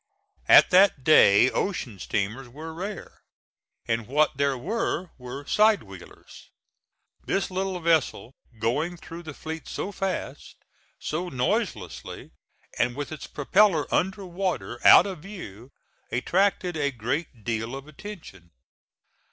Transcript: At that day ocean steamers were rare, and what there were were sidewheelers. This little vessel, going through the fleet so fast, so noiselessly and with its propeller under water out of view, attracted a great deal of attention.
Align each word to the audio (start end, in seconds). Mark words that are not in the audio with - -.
At 0.47 0.71
that 0.71 1.03
day 1.03 1.51
ocean 1.51 1.99
steamers 1.99 2.49
were 2.49 2.73
rare, 2.73 3.21
and 3.87 4.07
what 4.07 4.35
there 4.35 4.57
were 4.57 5.11
were 5.19 5.45
sidewheelers. 5.45 6.49
This 7.23 7.51
little 7.51 7.79
vessel, 7.79 8.33
going 8.57 8.97
through 8.97 9.21
the 9.21 9.35
fleet 9.35 9.67
so 9.67 9.91
fast, 9.91 10.55
so 10.97 11.29
noiselessly 11.29 12.31
and 12.79 12.95
with 12.95 13.11
its 13.11 13.27
propeller 13.27 13.85
under 13.93 14.25
water 14.25 14.79
out 14.83 15.05
of 15.05 15.19
view, 15.19 15.69
attracted 16.11 16.75
a 16.75 16.89
great 16.89 17.43
deal 17.43 17.75
of 17.75 17.87
attention. 17.87 18.49